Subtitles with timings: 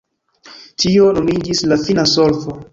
[0.85, 2.61] Tio nomiĝis “la fina solvo”.